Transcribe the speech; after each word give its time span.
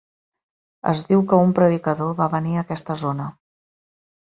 Es 0.91 1.03
diu 1.09 1.21
que 1.33 1.39
un 1.49 1.53
predicador 1.61 2.17
va 2.23 2.29
venir 2.33 2.57
a 2.57 2.65
aquesta 2.65 2.99
zona. 3.05 3.31